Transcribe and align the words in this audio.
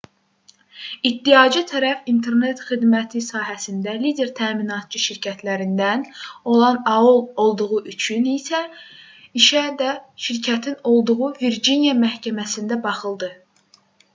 i̇ddiaçı 1.07 1.61
tərəf 1.71 2.07
internet 2.13 2.63
xidməti 2.69 3.21
sahəsində 3.25 3.93
lider 4.05 4.31
təminatçı 4.39 5.01
şirkətlərindən 5.03 6.05
olan 6.55 6.79
aol 6.95 7.21
olduğu 7.45 7.69
üçün 7.93 8.27
işə 8.33 9.63
də 9.83 9.93
şirkətin 10.29 10.79
olduğu 10.95 11.21
virciniya 11.43 11.95
məhkəməsində 12.09 12.81
baxıldı 12.89 13.31